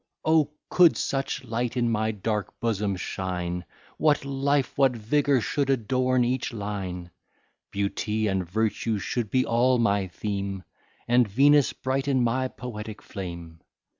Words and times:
O! 0.25 0.49
could 0.71 0.97
such 0.97 1.43
light 1.43 1.77
in 1.77 1.91
my 1.91 2.09
dark 2.09 2.59
bosom 2.59 2.95
shine, 2.95 3.65
What 3.99 4.25
life, 4.25 4.75
what 4.75 4.93
vigour, 4.95 5.41
should 5.41 5.69
adorn 5.69 6.25
each 6.25 6.51
line! 6.51 7.11
Beauty 7.69 8.25
and 8.25 8.49
virtue 8.49 8.97
should 8.97 9.29
be 9.29 9.45
all 9.45 9.77
my 9.77 10.07
theme, 10.07 10.63
And 11.07 11.27
Venus 11.27 11.71
brighten 11.71 12.23
my 12.23 12.47
poetic 12.47 12.99
flame. 12.99 13.59